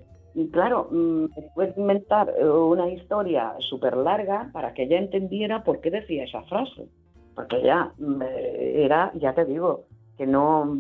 [0.51, 5.91] claro, mm, puede inventar eh, una historia súper larga para que ella entendiera por qué
[5.91, 6.89] decía esa frase.
[7.35, 9.85] Porque ya mm, era, ya te digo,
[10.17, 10.77] que no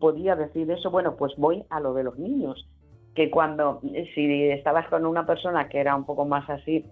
[0.00, 2.68] podía decir eso, bueno, pues voy a lo de los niños,
[3.14, 3.80] que cuando,
[4.14, 6.84] si estabas con una persona que era un poco más así,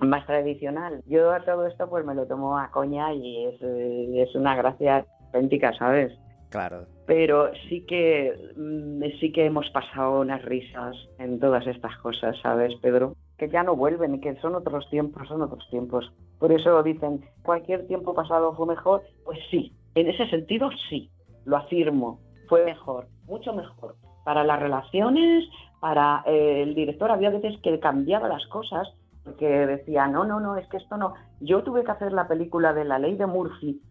[0.00, 4.34] más tradicional, yo a todo esto pues me lo tomo a coña y es, es
[4.34, 6.12] una gracia auténtica, ¿sabes?
[6.48, 6.86] Claro.
[7.06, 12.74] Pero sí que, mm, sí que hemos pasado unas risas en todas estas cosas, ¿sabes,
[12.80, 13.14] Pedro?
[13.36, 16.12] Que ya no vuelven que son otros tiempos, son otros tiempos.
[16.38, 19.02] Por eso dicen, cualquier tiempo pasado fue mejor.
[19.24, 21.10] Pues sí, en ese sentido sí
[21.50, 23.96] lo afirmo, fue mejor, mucho mejor.
[24.24, 25.44] Para las relaciones,
[25.80, 28.88] para eh, el director había veces que cambiaba las cosas
[29.24, 31.14] porque decía, no, no, no, es que esto no.
[31.40, 33.82] Yo tuve que hacer la película de la ley de Murphy,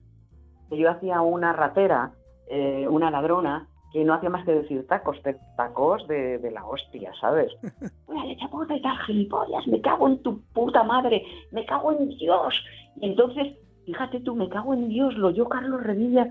[0.69, 2.13] que yo hacía una ratera,
[2.49, 5.17] eh, una ladrona, que no hacía más que decir tacos,
[5.57, 7.51] tacos de, la hostia, ¿sabes?
[8.07, 12.09] Una leche puta y tal, gilipollas, me cago en tu puta madre, me cago en
[12.09, 12.53] Dios.
[12.97, 16.27] Y entonces, fíjate tú, me cago en Dios, lo yo Carlos Revilla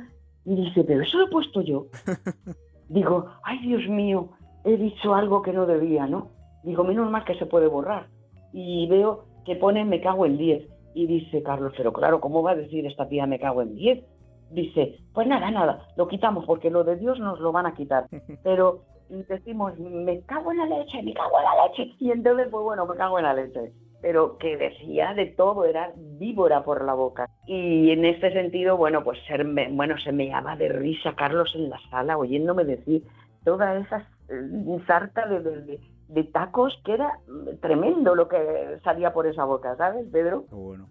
[0.57, 1.87] dice, pero eso lo he puesto yo.
[2.89, 4.31] Digo, ay Dios mío,
[4.65, 6.29] he dicho algo que no debía, ¿no?
[6.63, 8.09] Digo, menos mal que se puede borrar.
[8.53, 10.67] Y veo que pone me cago en 10.
[10.95, 14.05] Y dice Carlos, pero claro, ¿cómo va a decir esta tía me cago en 10?
[14.51, 18.07] Dice, pues nada, nada, lo quitamos porque lo de Dios nos lo van a quitar.
[18.43, 18.81] Pero
[19.11, 21.95] decimos, me cago en la leche, me cago en la leche.
[21.99, 25.93] Y entonces, pues bueno, me cago en la leche pero que decía de todo, era
[25.97, 27.29] víbora por la boca.
[27.47, 31.71] Y en este sentido, bueno, pues ser, bueno, se me llama de risa Carlos en
[31.71, 33.03] la sala, oyéndome decir
[33.45, 37.19] toda esa eh, sarta de, de, tacos que era
[37.61, 40.45] tremendo lo que salía por esa boca, ¿sabes, Pedro?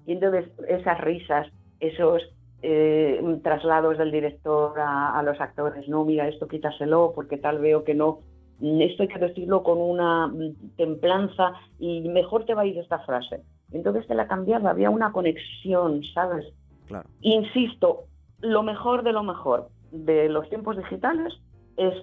[0.05, 1.47] Y entonces esas risas,
[1.79, 2.21] esos
[2.61, 7.83] eh, traslados del director a, a, los actores, no, mira, esto quítaselo porque tal veo
[7.83, 8.19] que no
[8.61, 10.31] esto hay que decirlo con una
[10.75, 13.43] templanza y mejor te va a ir esta frase.
[13.71, 16.45] Entonces te la cambiaba, había una conexión, ¿sabes?
[16.87, 17.07] Claro.
[17.21, 18.05] Insisto,
[18.41, 21.33] lo mejor de lo mejor de los tiempos digitales
[21.75, 21.93] es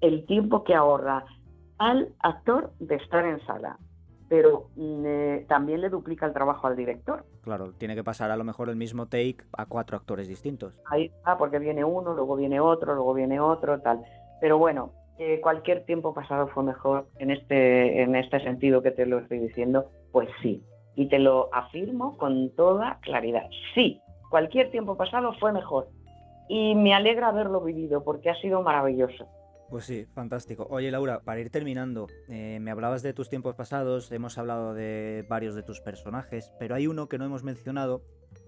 [0.00, 1.24] el tiempo que ahorra
[1.78, 3.78] al actor de estar en sala,
[4.28, 7.24] pero mm, eh, también le duplica el trabajo al director.
[7.42, 10.78] Claro, tiene que pasar a lo mejor el mismo take a cuatro actores distintos.
[10.86, 14.04] Ahí está, porque viene uno, luego viene otro, luego viene otro, tal.
[14.40, 19.06] Pero bueno, que cualquier tiempo pasado fue mejor en este, en este sentido que te
[19.06, 20.62] lo estoy diciendo, pues sí.
[20.96, 23.48] Y te lo afirmo con toda claridad.
[23.74, 24.00] Sí,
[24.30, 25.88] cualquier tiempo pasado fue mejor.
[26.48, 29.26] Y me alegra haberlo vivido porque ha sido maravilloso.
[29.70, 30.66] Pues sí, fantástico.
[30.70, 35.24] Oye Laura, para ir terminando, eh, me hablabas de tus tiempos pasados, hemos hablado de
[35.28, 38.02] varios de tus personajes, pero hay uno que no hemos mencionado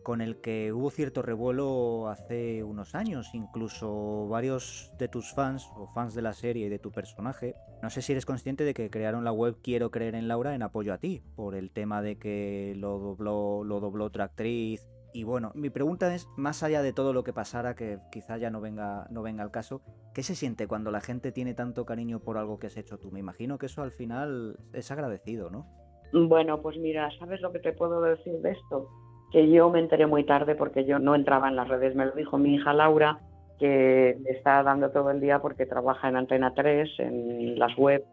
[0.06, 5.88] con el que hubo cierto revuelo hace unos años, incluso varios de tus fans o
[5.88, 7.56] fans de la serie y de tu personaje.
[7.82, 10.62] No sé si eres consciente de que crearon la web Quiero creer en Laura en
[10.62, 14.86] apoyo a ti, por el tema de que lo dobló, lo dobló otra actriz.
[15.12, 18.48] Y bueno, mi pregunta es, más allá de todo lo que pasara, que quizá ya
[18.48, 19.82] no venga, no venga al caso,
[20.14, 23.10] ¿qué se siente cuando la gente tiene tanto cariño por algo que has hecho tú?
[23.10, 25.66] Me imagino que eso al final es agradecido, ¿no?
[26.12, 28.88] Bueno, pues mira, ¿sabes lo que te puedo decir de esto?
[29.32, 31.94] Que yo me enteré muy tarde porque yo no entraba en las redes.
[31.94, 33.18] Me lo dijo mi hija Laura,
[33.58, 38.04] que le está dando todo el día porque trabaja en Antena 3, en las web,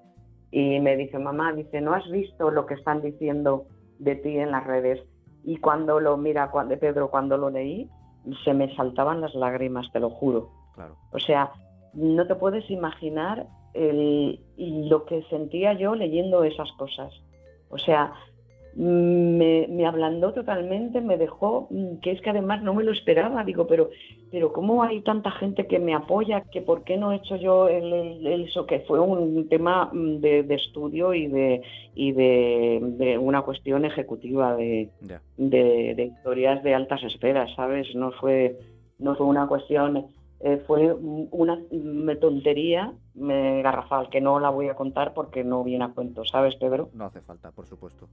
[0.51, 3.65] y me dice, mamá, dice, ¿no has visto lo que están diciendo
[3.97, 5.01] de ti en las redes?
[5.43, 7.89] Y cuando lo, mira, cuando, Pedro, cuando lo leí,
[8.43, 10.49] se me saltaban las lágrimas, te lo juro.
[10.75, 10.95] Claro.
[11.11, 11.51] O sea,
[11.93, 17.11] no te puedes imaginar el, lo que sentía yo leyendo esas cosas.
[17.69, 18.13] O sea,
[18.75, 23.43] me, me, ablandó totalmente, me dejó, mm, que es que además no me lo esperaba,
[23.43, 23.89] digo, pero,
[24.31, 26.41] pero ¿cómo hay tanta gente que me apoya?
[26.51, 28.65] que ¿Por qué no he hecho yo el, eso?
[28.65, 31.61] Que fue un tema mm, de, estudio y de,
[31.93, 34.89] y de, una cuestión ejecutiva de,
[35.37, 37.93] de, de, historias de altas esferas, ¿sabes?
[37.95, 38.57] No fue,
[38.97, 40.07] no fue una cuestión
[40.45, 41.57] eh, fue una
[42.19, 46.55] tontería me garrafal, que no la voy a contar porque no viene a cuento, ¿sabes,
[46.55, 46.89] Pedro?
[46.93, 48.07] No hace falta, por supuesto.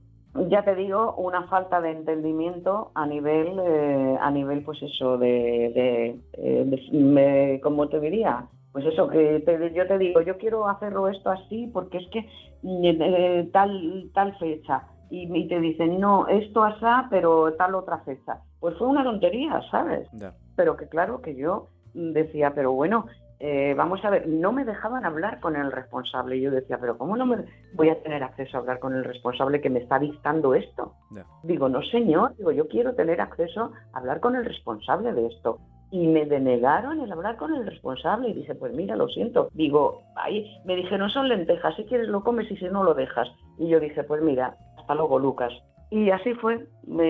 [0.47, 6.15] Ya te digo, una falta de entendimiento a nivel, eh, a nivel pues eso, de,
[6.33, 8.45] eh, ¿cómo te diría?
[8.71, 9.43] Pues eso, que
[9.75, 15.47] yo te digo, yo quiero hacerlo esto así porque es que tal, tal fecha y,
[15.49, 18.39] te dicen, no, esto asá, pero tal otra fecha.
[18.61, 20.07] Pues fue una tontería, ¿sabes?
[20.55, 23.05] Pero que claro que yo decía, pero bueno,
[23.43, 26.37] eh, vamos a ver, no me dejaban hablar con el responsable.
[26.37, 27.37] Y yo decía, pero ¿cómo no me
[27.73, 30.93] voy a tener acceso a hablar con el responsable que me está dictando esto?
[31.41, 35.57] Digo, no señor, digo, yo quiero tener acceso a hablar con el responsable de esto.
[35.89, 39.49] Y me denegaron el hablar con el responsable y dije, pues mira, lo siento.
[39.53, 42.93] Digo, ahí me dije, no son lentejas, si quieres lo comes y si no lo
[42.93, 43.27] dejas.
[43.57, 45.51] Y yo dije, pues mira, hasta luego, Lucas.
[45.89, 46.67] Y así fue,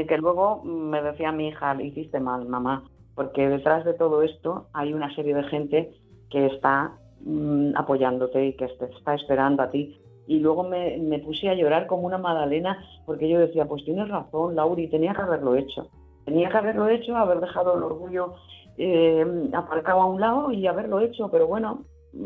[0.07, 2.83] que luego me decía mi hija, hiciste mal, mamá,
[3.21, 5.93] porque detrás de todo esto hay una serie de gente
[6.31, 10.01] que está mm, apoyándote y que te está esperando a ti.
[10.25, 14.55] Y luego me, puse a llorar como una magdalena porque yo decía, pues tienes razón,
[14.55, 15.87] Lauri, tenía que haberlo hecho.
[16.25, 18.33] Tenía que haberlo hecho, haber dejado el orgullo
[18.77, 21.83] eh, aparcado a un lado y haberlo hecho, pero bueno,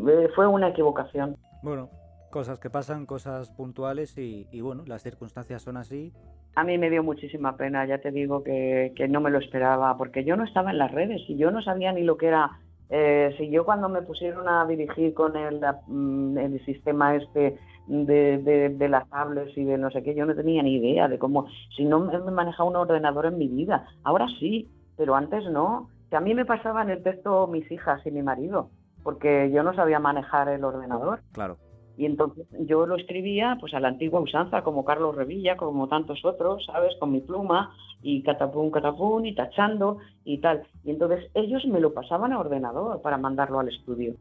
[0.08, 1.36] eh, fue una equivocación.
[1.62, 1.90] Bueno,
[2.36, 6.12] cosas que pasan, cosas puntuales y, bueno, las circunstancias son así.
[6.54, 10.22] A mí me dio muchísima pena, ya te digo que, no me lo esperaba, porque
[10.22, 12.50] yo no estaba en las redes y yo no sabía ni lo que era.
[12.90, 17.56] Eh, si yo cuando me pusieron a dirigir con el, mm, el sistema este
[17.86, 21.18] de, de, las tablets y de no sé qué, yo no tenía ni idea de
[21.18, 23.86] cómo, si no me manejaba un ordenador en mi vida.
[24.04, 24.68] Ahora sí,
[24.98, 25.88] pero antes no.
[26.10, 28.68] Que a mí me pasaban el texto mis hijas y mi marido,
[29.02, 31.22] porque yo no sabía manejar el ordenador.
[31.32, 31.56] Claro.
[31.96, 36.24] Y entonces yo lo escribía pues a la antigua usanza, como Carlos Revilla, como tantos
[36.24, 36.94] otros, ¿sabes?
[37.00, 40.62] Con mi pluma y catapum, catapum y tachando y tal.
[40.84, 44.14] Y entonces ellos me lo pasaban a ordenador para mandarlo al estudio.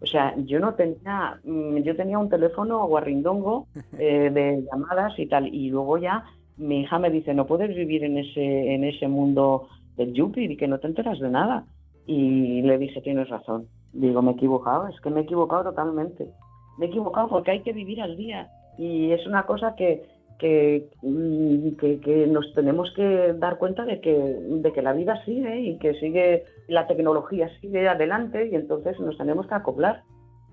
[0.00, 3.66] O sea, yo no tenía, mm, yo tenía un teléfono guarrindongo
[3.98, 5.46] eh, de llamadas y tal.
[5.54, 6.24] Y luego ya
[6.56, 10.56] mi hija me dice, no puedes vivir en ese, en ese mundo del Yupi y
[10.56, 11.66] que no te enteras de nada.
[12.06, 13.66] Y le dije, tienes razón.
[13.92, 16.30] Digo, me he equivocado, es que me he equivocado totalmente
[16.80, 18.48] me he equivocado porque hay que vivir al día.
[18.78, 20.08] Y es una cosa que,
[21.02, 25.60] mm, que, que, nos tenemos que dar cuenta de que, de que la vida sigue
[25.60, 30.02] y que sigue, la tecnología sigue adelante y entonces nos tenemos que acoplar.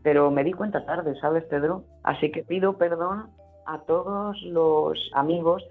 [0.04, 1.84] Pero me di cuenta tarde, ¿sabes, Pedro?
[2.04, 3.28] Así que pido perdón
[3.66, 5.64] a todos los amigos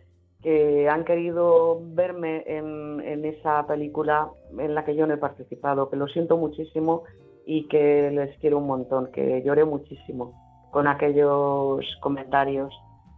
[0.42, 5.90] que han querido verme en, en, esa película en la que yo no he participado,
[5.90, 7.02] que lo siento muchísimo
[7.44, 10.45] y que les quiero un montón, que lloré muchísimo
[10.76, 12.70] con aquellos comentarios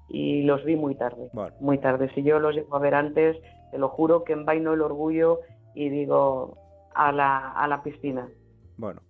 [0.08, 1.28] y los vi muy tarde,
[1.58, 2.08] muy tarde.
[2.14, 3.36] Si yo los llego a ver antes,
[3.72, 5.40] te lo juro que envaino el orgullo
[5.74, 6.56] y digo
[6.94, 8.28] a la, a la piscina.
[8.76, 9.00] Bueno,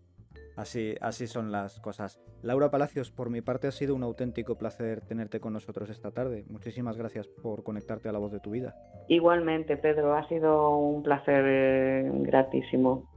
[0.56, 2.22] así, así son las cosas.
[2.40, 6.46] Laura Palacios, por mi parte ha sido un auténtico placer tenerte con nosotros esta tarde.
[6.48, 8.74] Muchísimas gracias por conectarte a la voz de tu vida.
[9.08, 13.10] Igualmente, Pedro, ha sido un placer eh, gratísimo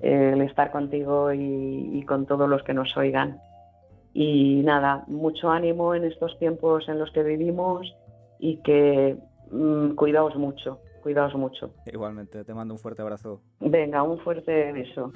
[0.00, 3.40] eh, el estar contigo y con todos los que nos oigan.
[4.14, 7.94] Y nada, mucho ánimo en estos tiempos en los que vivimos
[8.38, 9.16] y que
[9.50, 11.70] mm, cuidaos mucho, cuidaos mucho.
[11.86, 13.40] Igualmente, te mando un fuerte abrazo.
[13.60, 15.12] Venga, un fuerte beso.